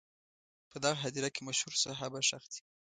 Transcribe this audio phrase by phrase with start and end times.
[0.69, 2.61] په دغه هدیره کې مشهور صحابه ښخ دي.